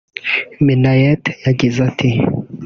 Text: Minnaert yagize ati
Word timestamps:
Minnaert 0.65 1.23
yagize 1.45 1.79
ati 1.89 2.09